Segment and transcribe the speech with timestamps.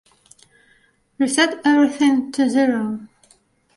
[1.19, 3.01] Reset everything to zero.